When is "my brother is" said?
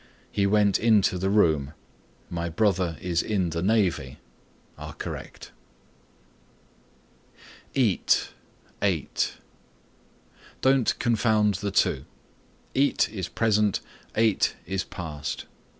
2.27-3.21